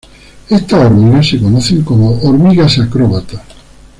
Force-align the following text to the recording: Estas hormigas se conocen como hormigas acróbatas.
Estas 0.49 0.79
hormigas 0.83 1.29
se 1.29 1.37
conocen 1.39 1.83
como 1.83 2.19
hormigas 2.23 2.79
acróbatas. 2.79 3.39